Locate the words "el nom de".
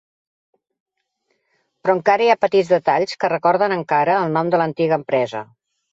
4.23-4.63